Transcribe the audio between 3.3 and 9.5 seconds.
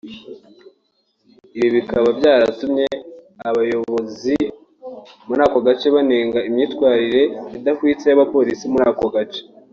abayobozi muri ako gace banenga imyitwarire idahwitse y’abapolisi muri ako gace